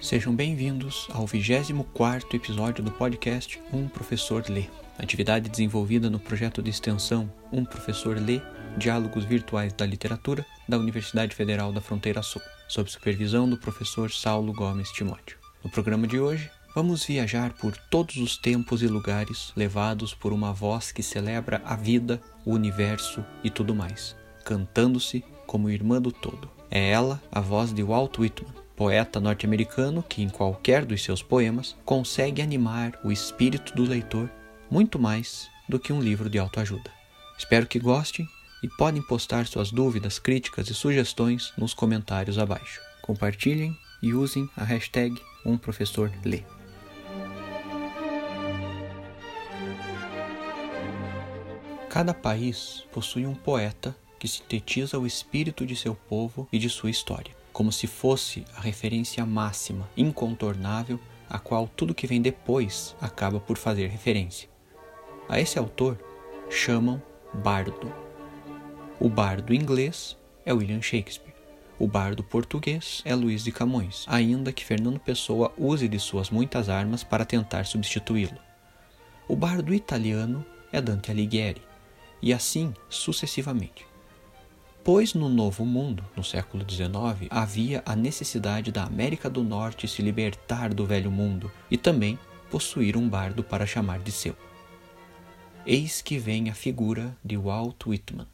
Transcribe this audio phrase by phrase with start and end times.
[0.00, 4.64] Sejam bem-vindos ao 24º episódio do podcast Um Professor Lê,
[4.98, 8.40] atividade desenvolvida no projeto de extensão Um Professor Lê,
[8.76, 14.52] Diálogos Virtuais da Literatura, da Universidade Federal da Fronteira Sul, sob supervisão do professor Saulo
[14.52, 15.38] Gomes Timóteo.
[15.62, 20.52] No programa de hoje, vamos viajar por todos os tempos e lugares levados por uma
[20.52, 26.50] voz que celebra a vida, o universo e tudo mais, cantando-se como irmã do todo.
[26.70, 31.76] É ela, a voz de Walt Whitman, poeta norte-americano que, em qualquer dos seus poemas,
[31.84, 34.30] consegue animar o espírito do leitor
[34.70, 36.90] muito mais do que um livro de autoajuda.
[37.38, 38.26] Espero que gostem
[38.62, 42.80] e podem postar suas dúvidas, críticas e sugestões nos comentários abaixo.
[43.02, 46.44] Compartilhem e usem a hashtag #umprofessorlê.
[51.88, 56.90] Cada país possui um poeta que sintetiza o espírito de seu povo e de sua
[56.90, 63.38] história como se fosse a referência máxima, incontornável, a qual tudo que vem depois acaba
[63.38, 64.48] por fazer referência.
[65.28, 65.98] A esse autor
[66.48, 67.02] chamam
[67.34, 67.92] bardo.
[68.98, 71.34] O bardo inglês é William Shakespeare.
[71.78, 76.68] O bardo português é Luís de Camões, ainda que Fernando Pessoa use de suas muitas
[76.68, 78.38] armas para tentar substituí-lo.
[79.28, 81.62] O bardo italiano é Dante Alighieri,
[82.20, 83.89] e assim sucessivamente
[84.82, 90.00] pois no Novo Mundo, no século XIX, havia a necessidade da América do Norte se
[90.00, 92.18] libertar do Velho Mundo e também
[92.50, 94.34] possuir um bardo para chamar de seu.
[95.66, 98.26] Eis que vem a figura de Walt Whitman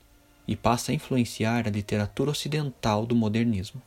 [0.47, 3.83] e passa a influenciar a literatura ocidental do modernismo.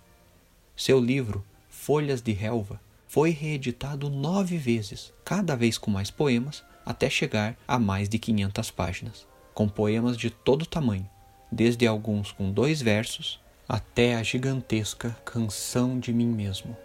[0.75, 7.09] Seu livro, Folhas de Relva, foi reeditado nove vezes, cada vez com mais poemas, até
[7.09, 11.09] chegar a mais de 500 páginas, com poemas de todo tamanho,
[11.51, 16.75] desde alguns com dois versos até a gigantesca Canção de Mim Mesmo,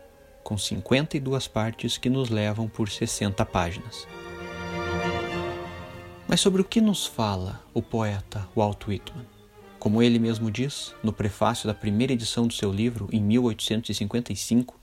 [0.42, 4.06] com 52 partes que nos levam por 60 páginas.
[6.28, 9.26] Mas sobre o que nos fala o poeta Walt Whitman?
[9.78, 14.80] Como ele mesmo diz no prefácio da primeira edição do seu livro, em 1855,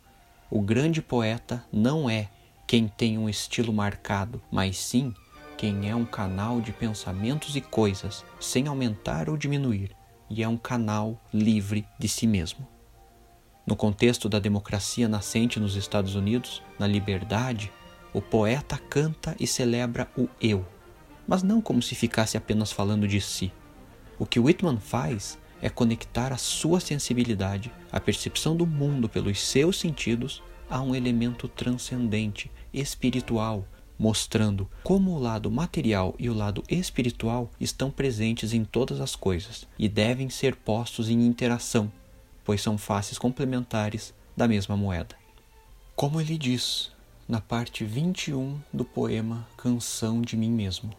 [0.50, 2.30] o grande poeta não é
[2.68, 5.14] quem tem um estilo marcado, mas sim
[5.58, 9.96] quem é um canal de pensamentos e coisas, sem aumentar ou diminuir,
[10.30, 12.68] e é um canal livre de si mesmo.
[13.66, 17.72] No contexto da democracia nascente nos Estados Unidos, na liberdade,
[18.14, 20.66] o poeta canta e celebra o eu,
[21.28, 23.54] mas não como se ficasse apenas falando de si.
[24.18, 29.80] O que Whitman faz é conectar a sua sensibilidade, a percepção do mundo pelos seus
[29.80, 33.66] sentidos, a um elemento transcendente, espiritual,
[34.02, 39.68] mostrando como o lado material e o lado espiritual estão presentes em todas as coisas
[39.78, 41.92] e devem ser postos em interação,
[42.44, 45.16] pois são faces complementares da mesma moeda.
[45.96, 46.92] Como ele diz
[47.30, 50.90] na parte 21 do poema Canção de Mim Mesmo: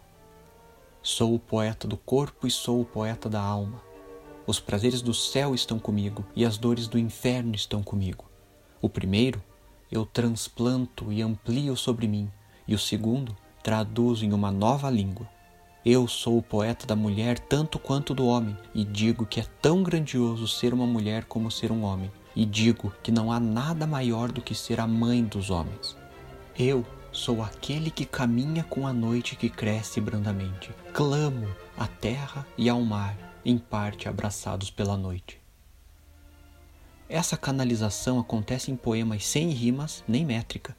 [1.02, 3.82] Sou o poeta do corpo e sou o poeta da alma.
[4.46, 8.30] Os prazeres do céu estão comigo e as dores do inferno estão comigo.
[8.80, 9.42] O primeiro
[9.90, 12.30] eu transplanto e amplio sobre mim
[12.66, 15.28] e o segundo traduzo em uma nova língua.
[15.84, 19.82] Eu sou o poeta da mulher tanto quanto do homem, e digo que é tão
[19.82, 24.30] grandioso ser uma mulher como ser um homem, e digo que não há nada maior
[24.30, 25.96] do que ser a mãe dos homens.
[26.56, 30.70] Eu sou aquele que caminha com a noite que cresce brandamente.
[30.92, 35.40] Clamo à terra e ao mar, em parte abraçados pela noite.
[37.08, 40.74] Essa canalização acontece em poemas sem rimas nem métrica,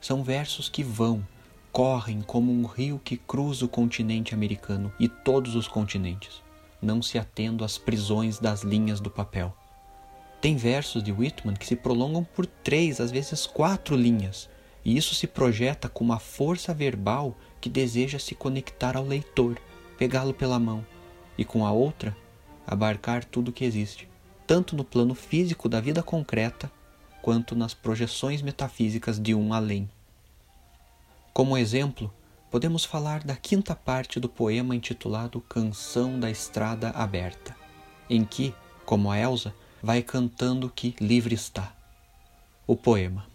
[0.00, 1.26] são versos que vão,
[1.70, 6.42] correm como um rio que cruza o continente americano e todos os continentes,
[6.80, 9.54] não se atendo às prisões das linhas do papel.
[10.40, 14.48] Tem versos de Whitman que se prolongam por três, às vezes quatro linhas,
[14.84, 19.60] e isso se projeta com uma força verbal que deseja se conectar ao leitor,
[19.98, 20.84] pegá-lo pela mão,
[21.36, 22.16] e com a outra,
[22.66, 24.08] abarcar tudo o que existe,
[24.46, 26.72] tanto no plano físico da vida concreta
[27.22, 29.88] quanto nas projeções metafísicas de um além.
[31.32, 32.12] Como exemplo,
[32.50, 37.56] podemos falar da quinta parte do poema intitulado Canção da Estrada Aberta,
[38.08, 41.72] em que, como a Elsa, vai cantando que livre está.
[42.66, 43.26] O poema.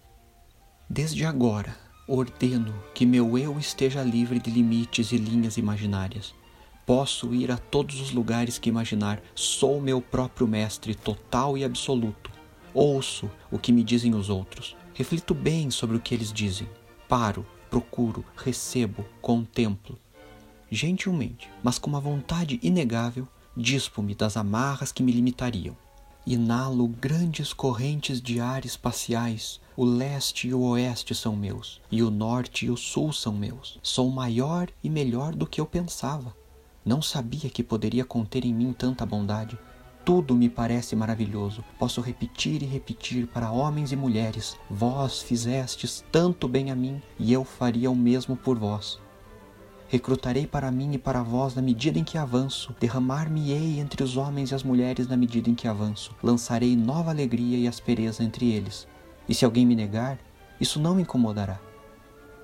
[0.89, 1.75] Desde agora,
[2.07, 6.35] ordeno que meu eu esteja livre de limites e linhas imaginárias.
[6.85, 12.34] Posso ir a todos os lugares que imaginar, sou meu próprio mestre total e absoluto
[12.75, 16.67] Ouço o que me dizem os outros, reflito bem sobre o que eles dizem,
[17.07, 19.97] paro, procuro, recebo, contemplo.
[20.69, 23.25] Gentilmente, mas com uma vontade inegável,
[23.55, 25.77] dispo-me das amarras que me limitariam.
[26.27, 29.61] Inalo grandes correntes de ar espaciais.
[29.77, 33.79] O leste e o oeste são meus, e o norte e o sul são meus.
[33.81, 36.35] Sou maior e melhor do que eu pensava.
[36.83, 39.57] Não sabia que poderia conter em mim tanta bondade.
[40.05, 41.63] Tudo me parece maravilhoso.
[41.79, 47.33] Posso repetir e repetir para homens e mulheres: Vós fizestes tanto bem a mim, e
[47.33, 49.01] eu faria o mesmo por vós.
[49.87, 54.51] Recrutarei para mim e para vós na medida em que avanço, derramar-me-ei entre os homens
[54.51, 58.87] e as mulheres na medida em que avanço, lançarei nova alegria e aspereza entre eles.
[59.27, 60.19] E se alguém me negar,
[60.61, 61.59] isso não me incomodará.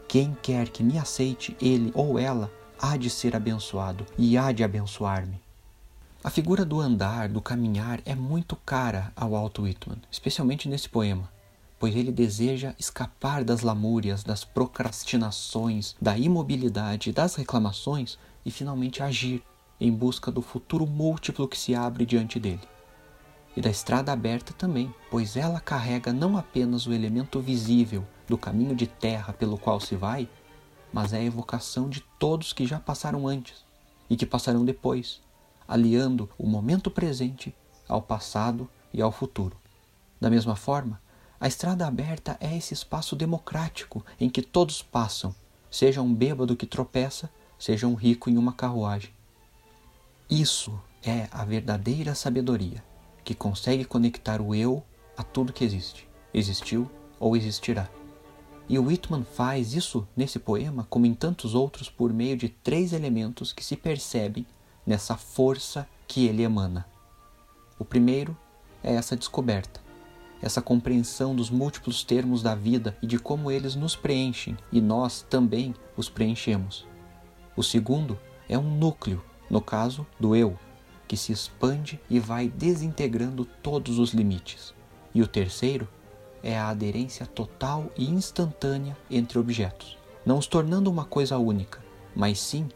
[0.08, 4.63] Quem quer que me aceite, ele ou ela, há de ser abençoado e há de
[4.63, 5.50] abençoar-me.
[6.23, 11.29] A figura do andar, do caminhar, é muito cara ao Walt Whitman, especialmente nesse poema
[11.81, 19.41] pois ele deseja escapar das lamúrias, das procrastinações, da imobilidade, das reclamações e finalmente agir
[19.79, 22.62] em busca do futuro múltiplo que se abre diante dele.
[23.57, 28.75] E da estrada aberta também, pois ela carrega não apenas o elemento visível do caminho
[28.75, 30.29] de terra pelo qual se vai,
[30.94, 33.65] mas é a evocação de todos que já passaram antes
[34.07, 35.19] e que passarão depois,
[35.71, 37.56] aliando o momento presente
[37.88, 39.56] ao passado e ao futuro.
[40.19, 41.01] Da mesma forma,
[41.39, 45.33] a estrada aberta é esse espaço democrático em que todos passam,
[45.71, 49.12] seja um bêbado que tropeça, seja um rico em uma carruagem.
[50.29, 52.83] Isso é a verdadeira sabedoria,
[53.24, 54.83] que consegue conectar o eu
[55.15, 57.89] a tudo que existe, existiu ou existirá.
[58.67, 63.53] E Whitman faz isso nesse poema, como em tantos outros, por meio de três elementos
[63.53, 64.45] que se percebem
[64.86, 66.86] nessa força que ele emana.
[67.78, 68.38] O primeiro
[68.83, 69.81] é essa descoberta
[70.42, 75.25] essa compreensão dos múltiplos termos da vida e de como eles nos preenchem e nós
[75.30, 76.88] também os preenchemos.
[77.56, 78.18] O segundo
[78.50, 80.57] é um núcleo, no caso do eu,
[81.07, 84.74] que se expande e vai desintegrando todos os limites.
[85.13, 85.88] E o terceiro
[86.42, 91.80] é a aderência total e instantânea entre objetos, não os tornando uma coisa única,
[92.16, 92.68] mas sim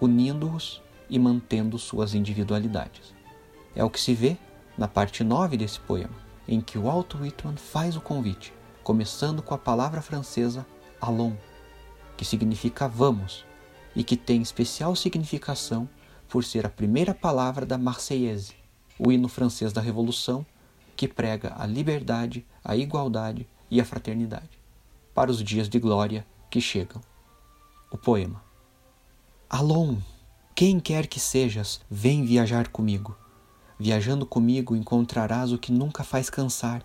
[0.00, 0.80] unindo-os
[1.10, 3.14] e mantendo suas individualidades.
[3.74, 4.36] É o que se vê
[4.78, 8.52] na parte 9 desse poema em que o Walt Whitman faz o convite,
[8.82, 10.66] começando com a palavra francesa
[11.00, 11.36] allons,
[12.16, 13.44] que significa vamos
[13.94, 15.88] e que tem especial significação
[16.28, 18.54] por ser a primeira palavra da Marseillaise,
[18.98, 20.44] o hino francês da Revolução,
[20.96, 24.58] que prega a liberdade, a igualdade e a fraternidade,
[25.14, 27.00] para os dias de glória que chegam.
[27.92, 28.42] O poema.
[29.48, 30.02] Allons,
[30.60, 33.16] quem quer que sejas, vem viajar comigo.
[33.78, 36.84] Viajando comigo encontrarás o que nunca faz cansar.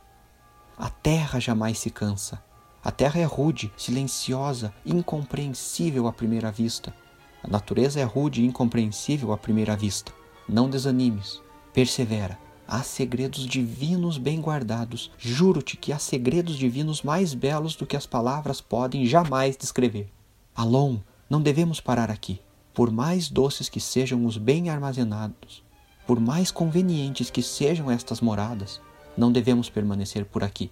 [0.78, 2.42] A terra jamais se cansa.
[2.82, 6.96] A terra é rude, silenciosa, incompreensível à primeira vista.
[7.44, 10.14] A natureza é rude e incompreensível à primeira vista.
[10.48, 11.42] Não desanimes,
[11.74, 12.40] persevera.
[12.66, 15.12] Há segredos divinos bem guardados.
[15.18, 20.10] Juro-te que há segredos divinos mais belos do que as palavras podem jamais descrever.
[20.56, 21.00] Alon,
[21.30, 22.40] não devemos parar aqui.
[22.76, 25.64] Por mais doces que sejam os bem armazenados,
[26.06, 28.82] por mais convenientes que sejam estas moradas,
[29.18, 30.70] não devemos permanecer por aqui.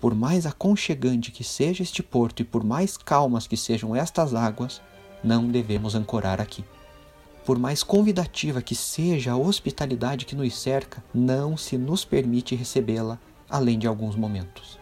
[0.00, 4.80] Por mais aconchegante que seja este porto e por mais calmas que sejam estas águas,
[5.22, 6.64] não devemos ancorar aqui.
[7.44, 13.18] Por mais convidativa que seja a hospitalidade que nos cerca, não se nos permite recebê-la
[13.50, 14.78] além de alguns momentos.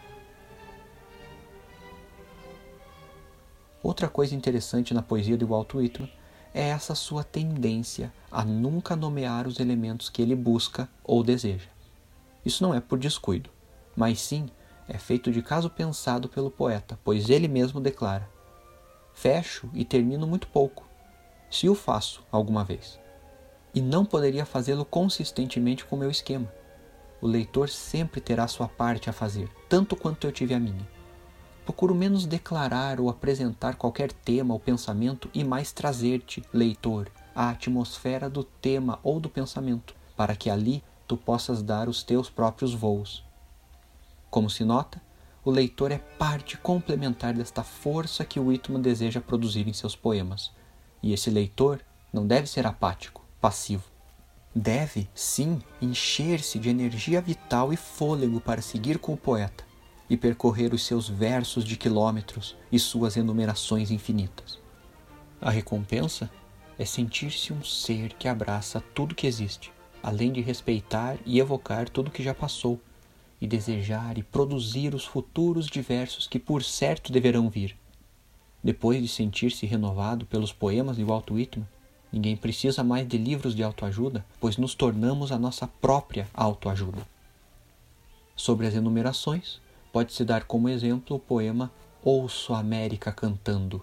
[3.83, 6.09] Outra coisa interessante na poesia de Walt Whitman
[6.53, 11.69] é essa sua tendência a nunca nomear os elementos que ele busca ou deseja.
[12.45, 13.49] Isso não é por descuido,
[13.95, 14.47] mas sim
[14.87, 18.29] é feito de caso pensado pelo poeta, pois ele mesmo declara:
[19.13, 20.87] Fecho e termino muito pouco,
[21.49, 22.99] se o faço alguma vez.
[23.73, 26.51] E não poderia fazê-lo consistentemente com meu esquema.
[27.19, 30.87] O leitor sempre terá sua parte a fazer, tanto quanto eu tive a minha.
[31.65, 38.29] Procuro menos declarar ou apresentar qualquer tema ou pensamento e mais trazer-te, leitor, a atmosfera
[38.29, 43.23] do tema ou do pensamento, para que ali tu possas dar os teus próprios voos.
[44.29, 45.01] Como se nota,
[45.45, 50.51] o leitor é parte complementar desta força que Whitman deseja produzir em seus poemas.
[51.01, 53.83] E esse leitor não deve ser apático, passivo.
[54.55, 59.72] Deve, sim, encher-se de energia vital e fôlego para seguir com o poeta
[60.09, 64.59] e percorrer os seus versos de quilômetros e suas enumerações infinitas.
[65.41, 66.29] A recompensa
[66.77, 72.11] é sentir-se um ser que abraça tudo que existe, além de respeitar e evocar tudo
[72.11, 72.79] que já passou,
[73.39, 77.75] e desejar e produzir os futuros diversos que por certo deverão vir.
[78.63, 81.67] Depois de sentir-se renovado pelos poemas de Walt Whitman,
[82.13, 87.01] Ninguém precisa mais de livros de autoajuda, pois nos tornamos a nossa própria autoajuda.
[88.35, 89.59] Sobre as enumerações,
[89.93, 91.71] pode-se dar como exemplo o poema
[92.03, 93.81] Ouço a América Cantando,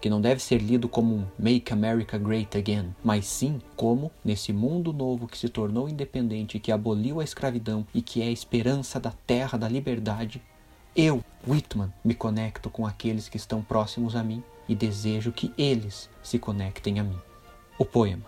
[0.00, 4.52] que não deve ser lido como um Make America Great Again, mas sim como, nesse
[4.52, 9.00] mundo novo que se tornou independente, que aboliu a escravidão e que é a esperança
[9.00, 10.40] da terra da liberdade,
[10.94, 16.10] eu, Whitman, me conecto com aqueles que estão próximos a mim e desejo que eles
[16.22, 17.18] se conectem a mim.
[17.78, 18.26] O poema.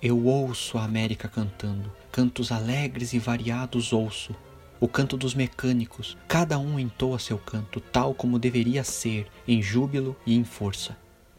[0.00, 4.34] Eu ouço a América cantando, cantos alegres e variados ouço.
[4.80, 10.16] O canto dos mecânicos, cada um entoa seu canto, tal como deveria ser, em júbilo
[10.24, 10.96] e em força.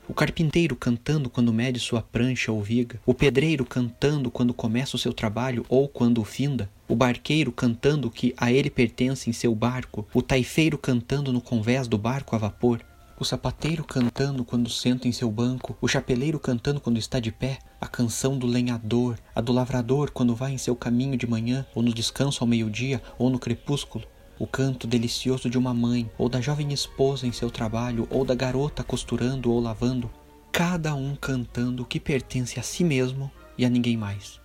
[0.09, 4.99] O carpinteiro cantando quando mede sua prancha ou viga, o pedreiro cantando quando começa o
[4.99, 9.55] seu trabalho ou quando o finda, o barqueiro cantando que a ele pertence em seu
[9.55, 12.81] barco, o taifeiro cantando no convés do barco a vapor,
[13.19, 17.59] o sapateiro cantando quando senta em seu banco, o chapeleiro cantando quando está de pé,
[17.81, 21.83] a canção do lenhador, a do lavrador quando vai em seu caminho de manhã, ou
[21.83, 24.05] no descanso ao meio-dia, ou no crepúsculo,
[24.39, 28.33] o canto delicioso de uma mãe, ou da jovem esposa em seu trabalho, ou da
[28.33, 30.09] garota costurando ou lavando,
[30.49, 34.39] cada um cantando o que pertence a si mesmo e a ninguém mais.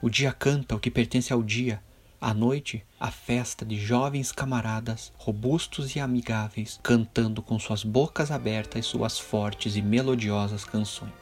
[0.00, 1.82] O dia canta o que pertence ao dia,
[2.20, 8.86] à noite, a festa de jovens camaradas, robustos e amigáveis, cantando com suas bocas abertas
[8.86, 11.12] suas fortes e melodiosas canções.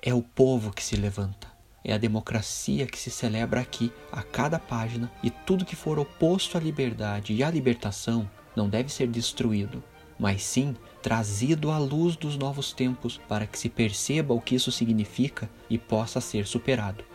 [0.00, 1.48] É o povo que se levanta,
[1.84, 6.56] é a democracia que se celebra aqui a cada página, e tudo que for oposto
[6.56, 9.82] à liberdade e à libertação não deve ser destruído,
[10.18, 14.70] mas sim trazido à luz dos novos tempos para que se perceba o que isso
[14.70, 17.07] significa e possa ser superado.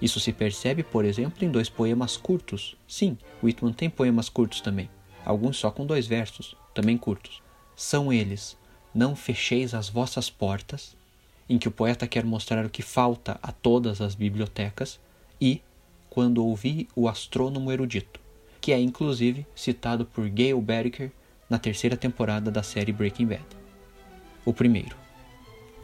[0.00, 2.76] Isso se percebe, por exemplo, em dois poemas curtos.
[2.88, 4.88] Sim, Whitman tem poemas curtos também,
[5.24, 7.42] alguns só com dois versos, também curtos.
[7.76, 8.56] São eles:
[8.94, 10.96] Não fecheis as vossas portas,
[11.48, 14.98] em que o poeta quer mostrar o que falta a todas as bibliotecas,
[15.40, 15.62] e
[16.08, 18.18] Quando ouvi o astrônomo erudito,
[18.60, 21.12] que é inclusive citado por Gail Barricker
[21.48, 23.46] na terceira temporada da série Breaking Bad.
[24.44, 24.96] O primeiro.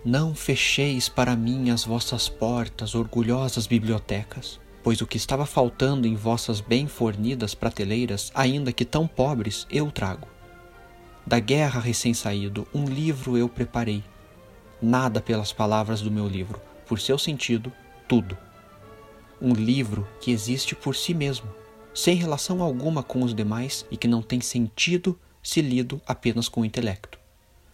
[0.06, 6.14] Não fecheis para mim as vossas portas, orgulhosas bibliotecas, pois o que estava faltando em
[6.14, 10.28] vossas bem fornidas prateleiras, ainda que tão pobres, eu trago.
[11.26, 14.04] Da guerra recém-saído, um livro eu preparei.
[14.80, 17.72] Nada pelas palavras do meu livro, por seu sentido,
[18.06, 18.38] tudo.
[19.42, 21.52] Um livro que existe por si mesmo,
[21.92, 26.60] sem relação alguma com os demais e que não tem sentido se lido apenas com
[26.60, 27.18] o intelecto.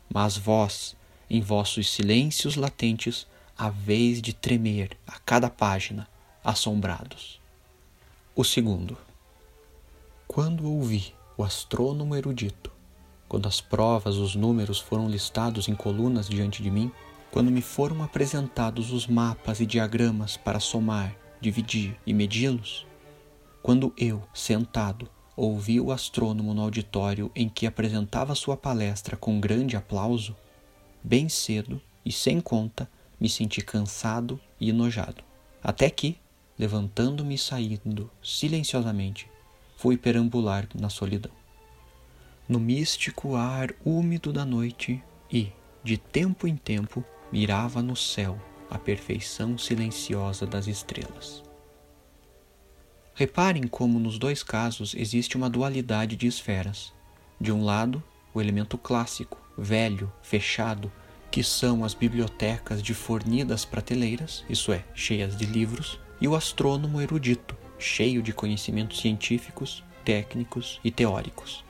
[0.09, 0.97] Mas vós,
[1.33, 6.07] em vossos silêncios latentes, a vez de tremer a cada página,
[6.45, 7.41] assombrados.
[8.37, 8.99] O segundo.
[10.29, 12.71] Quando ouvi o astrônomo erudito,
[13.31, 16.93] quando as provas, os números foram listados em colunas diante de mim,
[17.31, 22.87] quando me foram apresentados os mapas e diagramas para somar, dividir e medi-los,
[23.63, 29.77] quando eu, sentado, ouvi o astrônomo no auditório em que apresentava sua palestra com grande
[29.79, 30.37] aplauso,
[31.03, 32.89] bem cedo e sem conta,
[33.21, 35.23] me senti cansado e enojado.
[35.63, 36.19] Até que,
[36.59, 39.29] levantando-me e saindo silenciosamente,
[39.77, 41.33] fui perambular na solidão.
[42.49, 48.41] No místico ar úmido da noite e, de tempo em tempo, mirava no céu
[48.71, 51.43] a perfeição silenciosa das estrelas.
[53.15, 56.93] Reparem como nos dois casos existe uma dualidade de esferas.
[57.41, 60.91] De um lado, o elemento clássico, velho, fechado,
[61.31, 67.01] que são as bibliotecas de fornidas prateleiras, isso é, cheias de livros, e o astrônomo
[67.01, 71.65] erudito, cheio de conhecimentos científicos, técnicos e teóricos.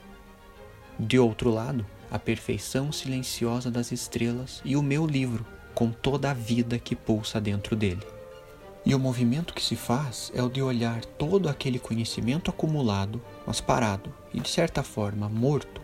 [0.99, 6.33] De outro lado, a perfeição silenciosa das estrelas e o meu livro, com toda a
[6.33, 8.05] vida que pulsa dentro dele.
[8.85, 13.61] E o movimento que se faz é o de olhar todo aquele conhecimento acumulado, mas
[13.61, 15.81] parado e de certa forma morto,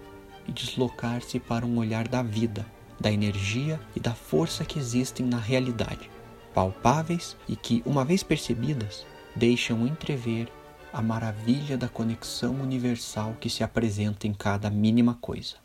[0.49, 2.65] e deslocar-se para um olhar da vida,
[2.99, 6.09] da energia e da força que existem na realidade,
[6.55, 10.51] palpáveis e que, uma vez percebidas, deixam entrever
[10.91, 15.57] a maravilha da conexão universal que se apresenta em cada mínima coisa.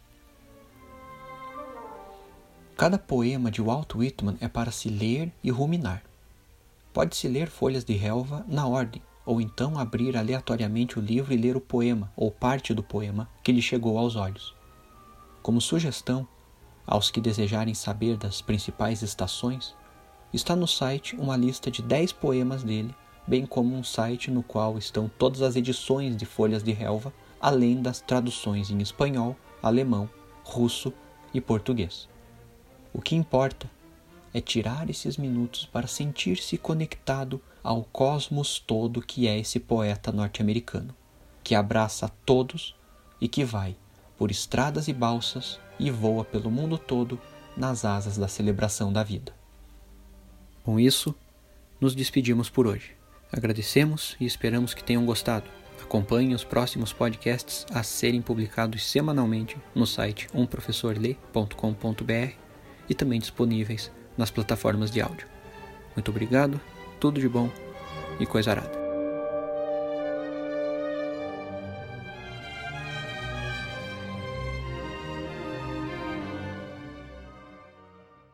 [2.76, 6.02] Cada poema de Walt Whitman é para se ler e ruminar.
[6.92, 11.56] Pode-se ler folhas de relva na ordem, ou então abrir aleatoriamente o livro e ler
[11.56, 14.54] o poema ou parte do poema que lhe chegou aos olhos.
[15.44, 16.26] Como sugestão,
[16.86, 19.76] aos que desejarem saber das principais estações,
[20.32, 22.94] está no site uma lista de 10 poemas dele,
[23.26, 27.82] bem como um site no qual estão todas as edições de Folhas de Relva, além
[27.82, 30.08] das traduções em espanhol, alemão,
[30.42, 30.94] russo
[31.34, 32.08] e português.
[32.90, 33.70] O que importa
[34.32, 40.96] é tirar esses minutos para sentir-se conectado ao cosmos todo que é esse poeta norte-americano,
[41.42, 42.74] que abraça a todos
[43.20, 43.76] e que vai
[44.16, 47.20] por estradas e balsas e voa pelo mundo todo
[47.56, 49.32] nas asas da celebração da vida.
[50.62, 51.14] Com isso,
[51.80, 52.92] nos despedimos por hoje.
[53.32, 55.50] Agradecemos e esperamos que tenham gostado.
[55.82, 62.32] Acompanhem os próximos podcasts a serem publicados semanalmente no site umprofessorlê.com.br
[62.88, 65.26] e também disponíveis nas plataformas de áudio.
[65.94, 66.60] Muito obrigado,
[66.98, 67.50] tudo de bom
[68.18, 68.83] e coisa arada.